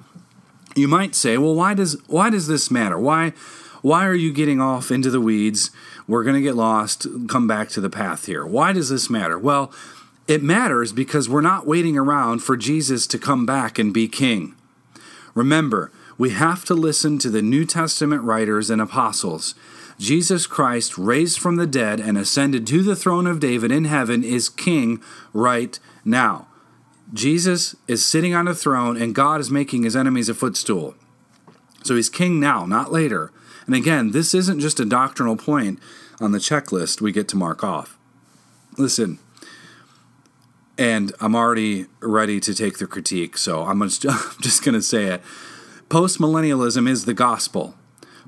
[0.74, 2.98] you might say, well, why does why does this matter?
[2.98, 3.32] Why
[3.80, 5.70] why are you getting off into the weeds?
[6.08, 7.06] We're going to get lost.
[7.28, 8.44] Come back to the path here.
[8.44, 9.38] Why does this matter?
[9.38, 9.72] Well,
[10.26, 14.56] it matters because we're not waiting around for Jesus to come back and be king.
[15.34, 19.54] Remember, we have to listen to the New Testament writers and apostles.
[19.98, 24.24] Jesus Christ, raised from the dead and ascended to the throne of David in heaven,
[24.24, 26.48] is king right now.
[27.12, 30.94] Jesus is sitting on a throne, and God is making his enemies a footstool.
[31.84, 33.32] So he's king now, not later.
[33.68, 35.78] And again, this isn't just a doctrinal point
[36.22, 37.98] on the checklist we get to mark off.
[38.78, 39.18] Listen,
[40.78, 44.06] and I'm already ready to take the critique, so I'm just,
[44.40, 45.22] just going to say it.
[45.90, 47.74] Postmillennialism is the gospel.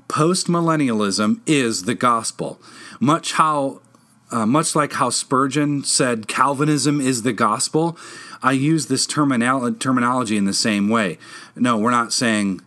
[0.07, 2.61] Postmillennialism is the gospel.
[2.99, 3.81] Much how
[4.29, 7.97] uh, much like how Spurgeon said Calvinism is the gospel,
[8.43, 11.17] I use this terminology in the same way.
[11.55, 12.61] No, we're not saying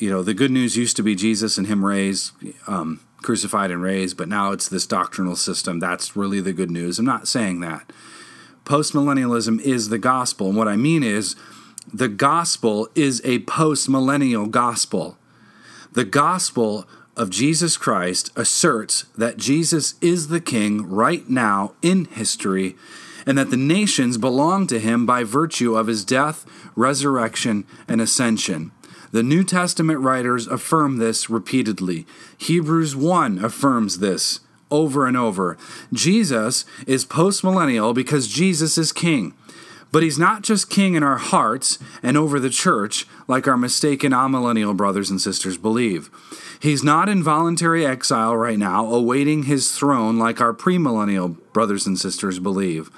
[0.00, 2.32] you know, the good news used to be Jesus and Him raised,
[2.66, 5.78] um, crucified and raised, but now it's this doctrinal system.
[5.78, 6.98] That's really the good news.
[6.98, 7.92] I'm not saying that.
[8.64, 10.48] Postmillennialism is the gospel.
[10.48, 11.36] And what I mean is,
[11.92, 15.18] the gospel is a postmillennial gospel.
[15.92, 16.86] The gospel
[17.16, 22.76] of Jesus Christ asserts that Jesus is the king right now in history
[23.26, 28.72] and that the nations belong to him by virtue of his death, resurrection, and ascension.
[29.12, 32.06] The New Testament writers affirm this repeatedly.
[32.38, 35.58] Hebrews 1 affirms this over and over.
[35.92, 39.34] Jesus is postmillennial because Jesus is king.
[39.92, 44.12] But he's not just king in our hearts and over the church like our mistaken
[44.12, 46.10] amillennial brothers and sisters believe.
[46.60, 51.98] He's not in voluntary exile right now, awaiting his throne like our premillennial brothers and
[51.98, 52.90] sisters believe.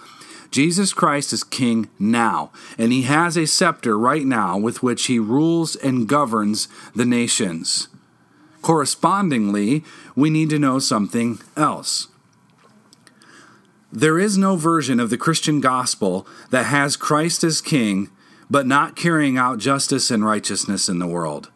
[0.52, 5.18] Jesus Christ is king now, and he has a scepter right now with which he
[5.18, 7.88] rules and governs the nations.
[8.60, 9.82] Correspondingly,
[10.14, 12.08] we need to know something else.
[13.90, 18.10] There is no version of the Christian gospel that has Christ as king,
[18.50, 21.50] but not carrying out justice and righteousness in the world.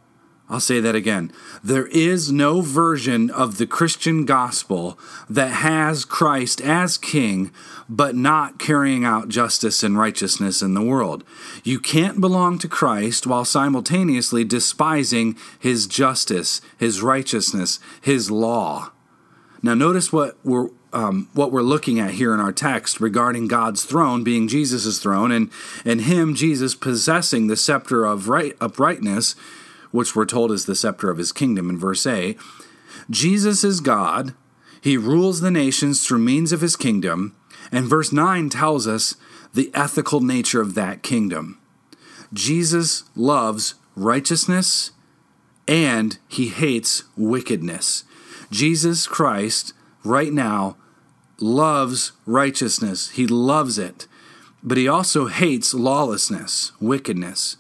[0.49, 1.33] I'll say that again.
[1.65, 4.97] There is no version of the Christian gospel
[5.29, 7.51] that has Christ as king,
[7.89, 11.25] but not carrying out justice and righteousness in the world.
[11.65, 18.93] You can't belong to Christ while simultaneously despising his justice, his righteousness, his law.
[19.63, 23.85] Now, notice what we're um, what we're looking at here in our text regarding God's
[23.85, 25.51] throne being Jesus' throne, and
[25.85, 29.35] and Him, Jesus, possessing the scepter of right uprightness
[29.97, 32.37] which we're told is the scepter of his kingdom in verse A.
[33.11, 34.35] Jesus is God.
[34.81, 37.35] He rules the nations through means of his kingdom.
[37.73, 39.17] And verse 9 tells us
[39.55, 41.59] the ethical nature of that kingdom.
[42.33, 44.93] Jesus loves righteousness
[45.67, 48.05] and he hates wickedness.
[48.51, 49.73] Jesus Christ,
[50.05, 50.77] right now,
[51.41, 53.11] loves righteousness.
[53.11, 54.07] He loves it.
[54.63, 57.57] But he also hates lawlessness, wickedness.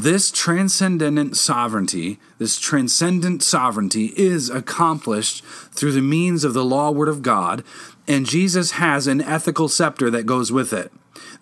[0.00, 7.08] This transcendent sovereignty, this transcendent sovereignty is accomplished through the means of the law word
[7.08, 7.64] of God,
[8.06, 10.92] and Jesus has an ethical scepter that goes with it.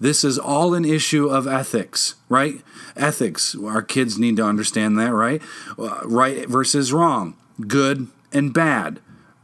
[0.01, 2.63] This is all an issue of ethics, right?
[2.97, 3.55] Ethics.
[3.63, 5.43] Our kids need to understand that, right?
[5.79, 9.01] Uh, right versus wrong, good and bad,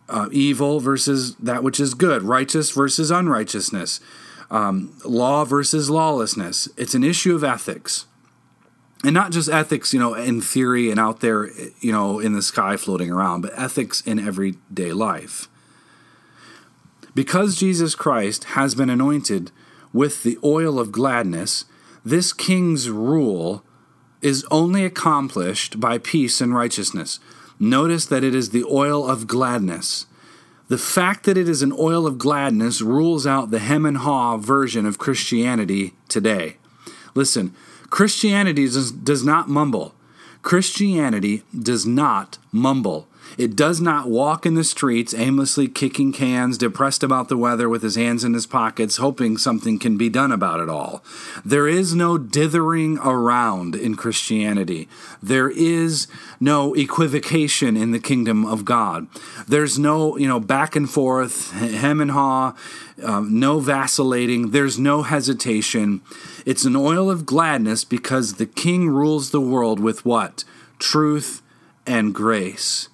[0.09, 4.01] uh, evil versus that which is good, righteous versus unrighteousness,
[4.51, 6.67] um, law versus lawlessness.
[6.79, 8.07] It's an issue of ethics
[9.05, 12.43] and not just ethics, you know, in theory and out there, you know, in the
[12.43, 15.49] sky floating around, but ethics in everyday life.
[17.15, 19.51] Because Jesus Christ has been anointed
[19.93, 21.67] with the oil of gladness,
[22.05, 23.65] this king's rule
[24.23, 27.19] is only accomplished by peace and righteousness.
[27.59, 30.07] Notice that it is the oil of gladness.
[30.69, 34.39] The fact that it is an oil of gladness rules out the hem and haw
[34.39, 36.57] version of Christianity today.
[37.15, 37.55] Listen,
[37.93, 39.95] Christianity does, does not mumble.
[40.41, 43.07] Christianity does not mumble.
[43.37, 47.83] It does not walk in the streets aimlessly kicking cans, depressed about the weather with
[47.83, 51.05] his hands in his pockets, hoping something can be done about it all.
[51.45, 54.89] There is no dithering around in Christianity.
[55.23, 56.09] There is
[56.41, 59.07] no equivocation in the kingdom of God.
[59.47, 62.55] There's no, you know, back and forth, hem and haw,
[63.03, 64.51] um, no vacillating.
[64.51, 66.01] There's no hesitation.
[66.45, 70.45] It's an oil of gladness because the king rules the world with what?
[70.79, 71.43] Truth
[71.87, 72.89] and grace.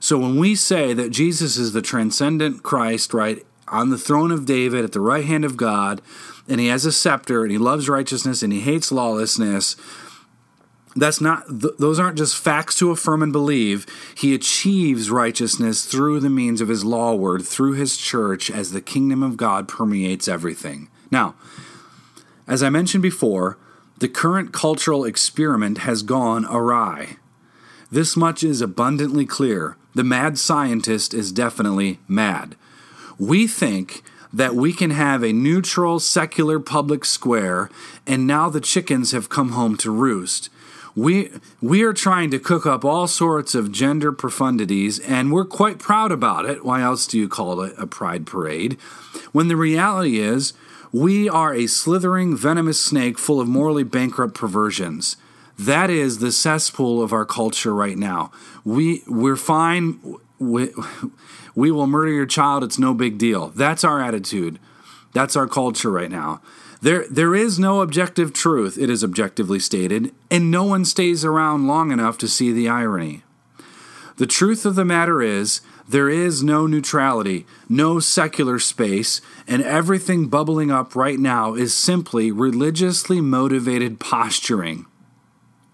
[0.00, 4.46] So when we say that Jesus is the transcendent Christ, right, on the throne of
[4.46, 6.02] David at the right hand of God,
[6.48, 9.76] and he has a scepter and he loves righteousness and he hates lawlessness,
[10.96, 16.20] that's not th- those aren't just facts to affirm and believe he achieves righteousness through
[16.20, 20.28] the means of his law word through his church as the kingdom of god permeates
[20.28, 21.34] everything now
[22.46, 23.56] as i mentioned before
[23.98, 27.16] the current cultural experiment has gone awry
[27.90, 32.56] this much is abundantly clear the mad scientist is definitely mad.
[33.18, 34.02] We think
[34.32, 37.70] that we can have a neutral, secular public square,
[38.04, 40.50] and now the chickens have come home to roost.
[40.96, 41.30] We,
[41.62, 46.10] we are trying to cook up all sorts of gender profundities, and we're quite proud
[46.10, 46.64] about it.
[46.64, 48.74] Why else do you call it a pride parade?
[49.30, 50.52] When the reality is,
[50.94, 55.16] we are a slithering, venomous snake full of morally bankrupt perversions.
[55.58, 58.30] That is the cesspool of our culture right now.
[58.64, 59.98] We we're fine.
[60.38, 60.70] We,
[61.56, 62.62] we will murder your child.
[62.62, 63.48] It's no big deal.
[63.48, 64.60] That's our attitude.
[65.12, 66.40] That's our culture right now.
[66.80, 71.66] There, there is no objective truth, it is objectively stated, and no one stays around
[71.66, 73.23] long enough to see the irony.
[74.16, 80.28] The truth of the matter is, there is no neutrality, no secular space, and everything
[80.28, 84.86] bubbling up right now is simply religiously motivated posturing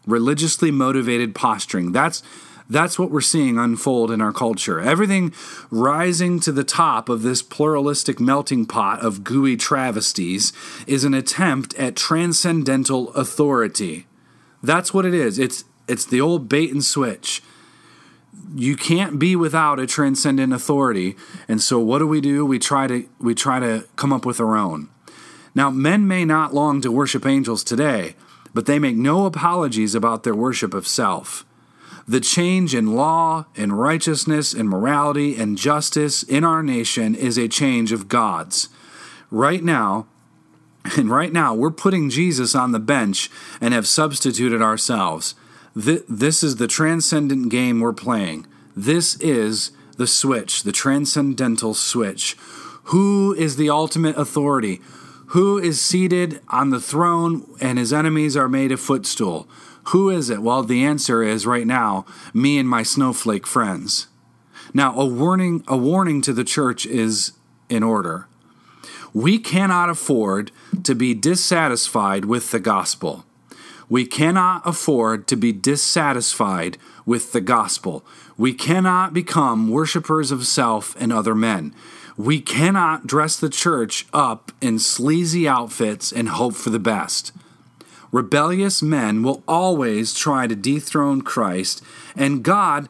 [0.07, 1.92] religiously motivated posturing.
[1.92, 2.22] That's
[2.68, 4.79] that's what we're seeing unfold in our culture.
[4.79, 5.35] Everything
[5.72, 10.53] rising to the top of this pluralistic melting pot of gooey travesties
[10.87, 14.06] is an attempt at transcendental authority.
[14.62, 15.38] That's what it is.
[15.38, 17.42] It's it's the old bait and switch.
[18.54, 21.16] You can't be without a transcendent authority.
[21.48, 22.44] And so what do we do?
[22.44, 24.88] We try to we try to come up with our own.
[25.54, 28.14] Now, men may not long to worship angels today,
[28.54, 31.44] but they make no apologies about their worship of self.
[32.06, 37.48] The change in law and righteousness and morality and justice in our nation is a
[37.48, 38.68] change of God's.
[39.31, 40.06] Right now,
[40.96, 45.35] and right now, we're putting Jesus on the bench and have substituted ourselves.
[45.75, 48.46] This is the transcendent game we're playing.
[48.75, 52.37] This is the switch, the transcendental switch.
[52.85, 54.81] Who is the ultimate authority?
[55.29, 59.48] Who is seated on the throne and his enemies are made a footstool?
[59.88, 60.42] Who is it?
[60.42, 62.04] Well, the answer is right now,
[62.35, 64.08] me and my snowflake friends.
[64.75, 67.33] Now, a warning a warning to the church is
[67.68, 68.27] in order.
[69.12, 70.52] We cannot afford
[70.85, 73.25] to be dissatisfied with the gospel.
[73.91, 78.05] We cannot afford to be dissatisfied with the gospel.
[78.38, 81.75] We cannot become worshippers of self and other men.
[82.17, 87.33] We cannot dress the church up in sleazy outfits and hope for the best.
[88.13, 91.83] Rebellious men will always try to dethrone Christ,
[92.17, 92.88] and God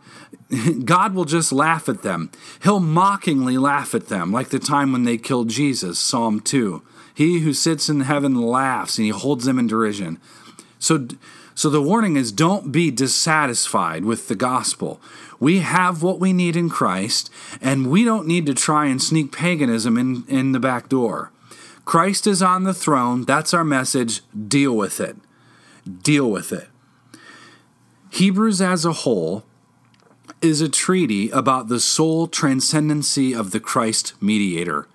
[0.84, 2.30] God will just laugh at them.
[2.62, 6.82] He'll mockingly laugh at them, like the time when they killed Jesus, Psalm 2.
[7.14, 10.18] He who sits in heaven laughs and he holds them in derision.
[10.80, 11.06] So,
[11.54, 15.00] so the warning is don't be dissatisfied with the gospel.
[15.38, 19.30] We have what we need in Christ, and we don't need to try and sneak
[19.30, 21.30] paganism in, in the back door.
[21.84, 23.24] Christ is on the throne.
[23.24, 24.22] That's our message.
[24.48, 25.16] Deal with it.
[26.02, 26.68] Deal with it.
[28.10, 29.44] Hebrews as a whole
[30.42, 34.88] is a treaty about the sole transcendency of the Christ mediator.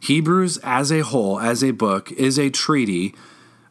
[0.00, 3.14] Hebrews as a whole, as a book, is a treaty,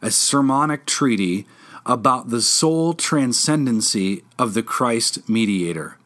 [0.02, 1.46] a sermonic treaty
[1.86, 5.96] about the sole transcendency of the Christ mediator.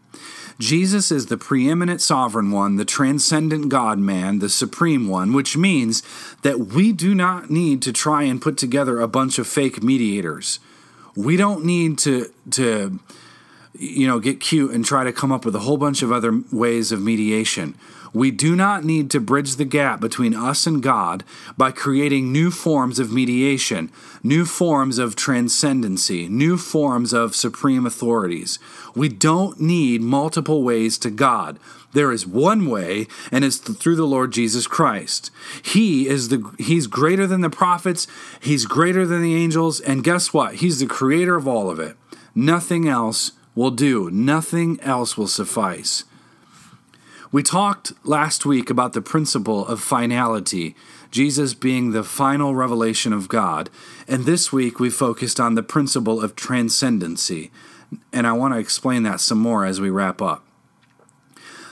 [0.58, 6.02] Jesus is the preeminent sovereign one, the transcendent God man, the supreme one, which means
[6.42, 10.60] that we do not need to try and put together a bunch of fake mediators.
[11.16, 13.00] We don't need to to
[13.76, 16.40] you know, get cute and try to come up with a whole bunch of other
[16.52, 17.74] ways of mediation.
[18.14, 21.24] We do not need to bridge the gap between us and God
[21.58, 23.90] by creating new forms of mediation,
[24.22, 28.60] new forms of transcendency, new forms of supreme authorities.
[28.94, 31.58] We don't need multiple ways to God.
[31.92, 35.32] There is one way, and it's through the Lord Jesus Christ.
[35.62, 38.06] He is the He's greater than the prophets,
[38.40, 40.56] He's greater than the angels, and guess what?
[40.56, 41.96] He's the creator of all of it.
[42.32, 46.04] Nothing else will do, nothing else will suffice.
[47.34, 50.76] We talked last week about the principle of finality,
[51.10, 53.70] Jesus being the final revelation of God,
[54.06, 57.50] and this week we focused on the principle of transcendency,
[58.12, 60.46] and I want to explain that some more as we wrap up.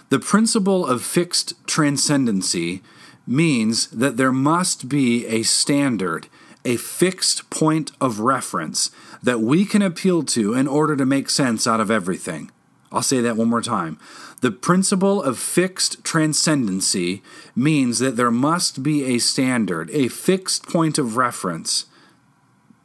[0.08, 2.82] The principle of fixed transcendency
[3.24, 6.26] means that there must be a standard,
[6.64, 8.90] a fixed point of reference
[9.22, 12.50] that we can appeal to in order to make sense out of everything.
[12.90, 13.98] I'll say that one more time.
[14.42, 17.22] The principle of fixed transcendency
[17.54, 21.86] means that there must be a standard, a fixed point of reference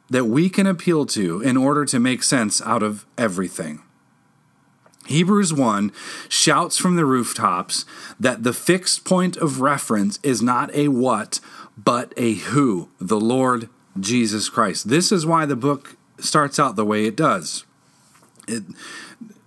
[0.08, 3.82] that we can appeal to in order to make sense out of everything.
[5.06, 5.90] Hebrews 1
[6.28, 7.84] shouts from the rooftops
[8.20, 11.40] that the fixed point of reference is not a what,
[11.76, 14.90] but a who, the Lord Jesus Christ.
[14.90, 17.64] This is why the book starts out the way it does.
[18.46, 18.62] It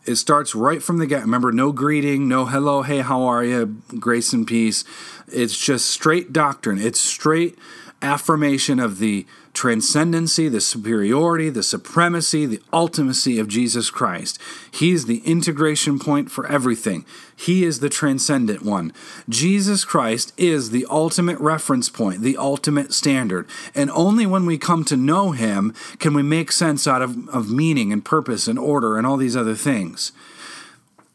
[0.06, 1.22] it starts right from the get.
[1.22, 4.84] Remember, no greeting, no hello, hey, how are you, grace and peace.
[5.28, 6.80] It's just straight doctrine.
[6.80, 7.58] It's straight
[8.02, 9.26] affirmation of the
[9.62, 14.42] transcendency, the superiority, the supremacy, the ultimacy of Jesus Christ.
[14.72, 17.06] He is the integration point for everything.
[17.36, 18.92] He is the transcendent one.
[19.30, 23.48] Jesus Christ is the ultimate reference point, the ultimate standard.
[23.76, 27.52] And only when we come to know Him can we make sense out of, of
[27.52, 30.12] meaning and purpose and order and all these other things.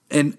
[0.08, 0.38] And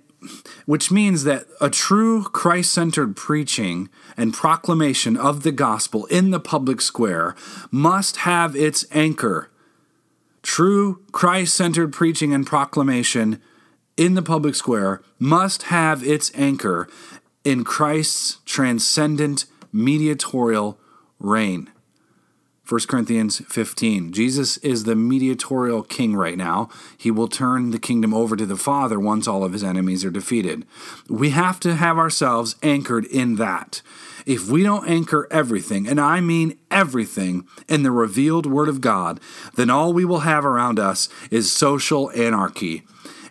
[0.66, 6.40] which means that a true Christ centered preaching and proclamation of the gospel in the
[6.40, 7.36] public square
[7.72, 9.50] must have its anchor.
[10.42, 13.42] True Christ centered preaching and proclamation
[13.96, 16.88] in the public square must have its anchor
[17.44, 20.80] in Christ's transcendent mediatorial
[21.20, 21.70] reign.
[22.68, 24.12] 1 Corinthians 15.
[24.12, 26.68] Jesus is the mediatorial king right now.
[26.98, 30.10] He will turn the kingdom over to the Father once all of his enemies are
[30.10, 30.66] defeated.
[31.08, 33.82] We have to have ourselves anchored in that.
[34.26, 39.22] If we don't anchor everything, and I mean everything, in the revealed Word of God,
[39.56, 42.84] then all we will have around us is social anarchy.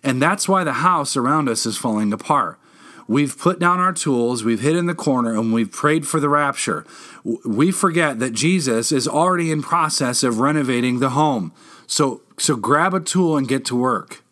[0.02, 2.58] And that's why the house around us is falling apart.
[3.08, 6.28] We've put down our tools, we've hid in the corner, and we've prayed for the
[6.28, 6.84] rapture.
[7.44, 11.52] We forget that Jesus is already in process of renovating the home.
[11.86, 14.22] So, so grab a tool and get to work.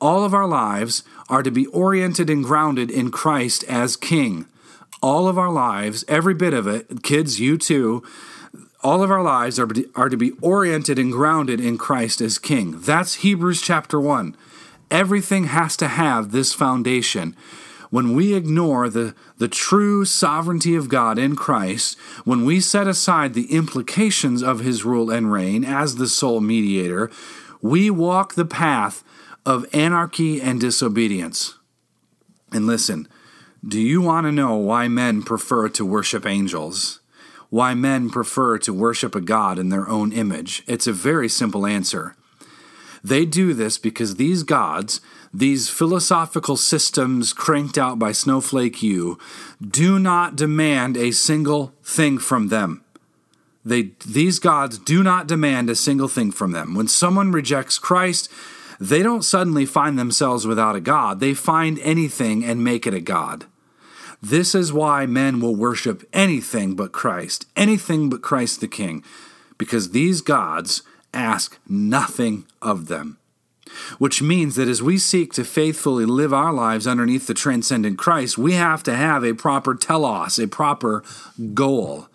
[0.00, 4.46] All of our lives are to be oriented and grounded in Christ as King.
[5.02, 8.02] All of our lives, every bit of it, kids, you too,
[8.82, 12.80] all of our lives are, are to be oriented and grounded in Christ as King.
[12.80, 14.34] That's Hebrews chapter 1.
[14.90, 17.36] Everything has to have this foundation.
[17.90, 23.34] when we ignore the, the true sovereignty of God in Christ, when we set aside
[23.34, 27.10] the implications of his rule and reign as the sole mediator,
[27.60, 29.02] we walk the path
[29.44, 31.58] of anarchy and disobedience.
[32.52, 33.08] And listen,
[33.66, 37.00] do you want to know why men prefer to worship angels?
[37.48, 40.62] Why men prefer to worship a God in their own image?
[40.68, 42.14] It's a very simple answer.
[43.02, 45.00] They do this because these gods,
[45.32, 49.18] these philosophical systems cranked out by Snowflake U,
[49.66, 52.84] do not demand a single thing from them.
[53.64, 56.74] They, these gods do not demand a single thing from them.
[56.74, 58.30] When someone rejects Christ,
[58.78, 61.20] they don't suddenly find themselves without a God.
[61.20, 63.44] They find anything and make it a God.
[64.22, 69.02] This is why men will worship anything but Christ, anything but Christ the King,
[69.58, 70.82] because these gods
[71.12, 73.18] ask nothing of them.
[73.98, 78.36] Which means that as we seek to faithfully live our lives underneath the transcendent Christ,
[78.36, 81.04] we have to have a proper telos, a proper
[81.54, 82.08] goal.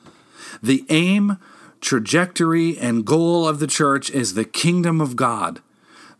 [0.62, 1.38] The aim,
[1.80, 5.62] trajectory, and goal of the church is the kingdom of God.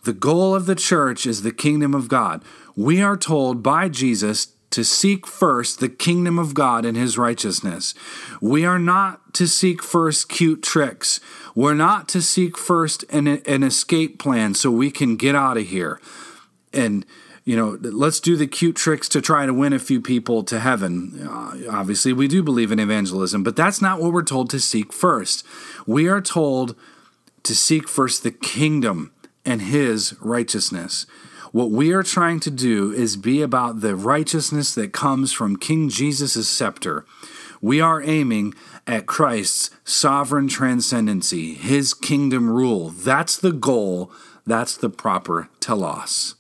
[0.04, 2.44] The goal of the church is the kingdom of God.
[2.76, 7.94] We are told by Jesus to seek first the kingdom of God and his righteousness.
[8.42, 11.22] We are not to seek first cute tricks.
[11.56, 15.66] We're not to seek first an, an escape plan so we can get out of
[15.68, 16.02] here.
[16.74, 17.06] And,
[17.46, 20.60] you know, let's do the cute tricks to try to win a few people to
[20.60, 21.26] heaven.
[21.26, 24.92] Uh, obviously, we do believe in evangelism, but that's not what we're told to seek
[24.92, 25.46] first.
[25.88, 26.76] We are told
[27.44, 29.14] to seek first the kingdom
[29.46, 31.06] and his righteousness.
[31.56, 35.88] What we are trying to do is be about the righteousness that comes from King
[35.88, 37.06] Jesus' scepter.
[37.62, 42.90] We are aiming at Christ's sovereign transcendency, his kingdom rule.
[42.90, 44.12] That's the goal.
[44.46, 46.36] That's the proper telos.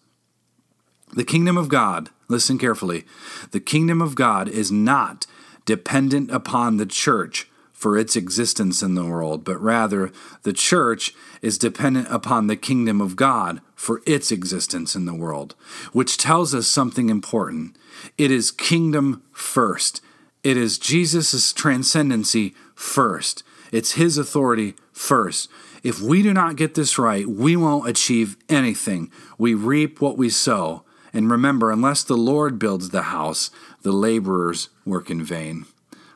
[1.13, 3.05] The kingdom of God, listen carefully,
[3.51, 5.27] the kingdom of God is not
[5.63, 7.47] dependent upon the church
[7.85, 10.11] for its existence in the world, but rather
[10.41, 11.13] the church
[11.43, 15.53] is dependent upon the kingdom of God for its existence in the world,
[15.93, 17.77] which tells us something important.
[18.17, 20.01] It is kingdom first.
[20.43, 23.43] It is Jesus' transcendency first.
[23.71, 25.47] It's his authority first.
[25.83, 29.11] If we do not get this right, we won't achieve anything.
[29.37, 30.85] We reap what we sow.
[31.13, 33.51] And remember, unless the Lord builds the house,
[33.83, 35.67] the laborers work in vain.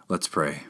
[0.07, 0.63] Let's pray.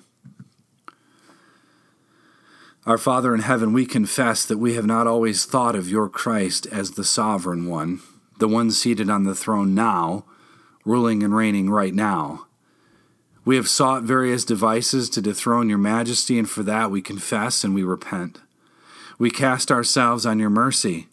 [2.90, 6.66] Our Father in heaven, we confess that we have not always thought of your Christ
[6.72, 8.02] as the sovereign one,
[8.40, 10.26] the one seated on the throne now,
[10.84, 12.48] ruling and reigning right now.
[13.46, 17.76] We have sought various devices to dethrone your majesty, and for that we confess and
[17.76, 18.40] we repent.
[19.20, 21.10] We cast ourselves on your mercy.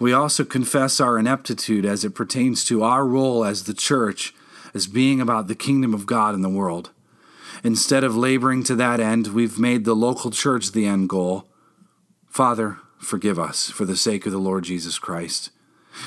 [0.00, 4.34] We also confess our ineptitude as it pertains to our role as the church,
[4.74, 6.90] as being about the kingdom of God in the world.
[7.64, 11.48] Instead of laboring to that end, we've made the local church the end goal.
[12.28, 15.50] Father, forgive us for the sake of the Lord Jesus Christ.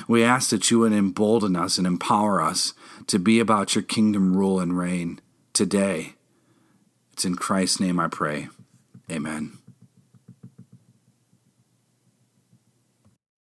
[0.07, 2.73] We ask that you would embolden us and empower us
[3.07, 5.19] to be about your kingdom rule and reign
[5.53, 6.13] today.
[7.13, 8.49] It's in Christ's name I pray.
[9.11, 9.56] Amen.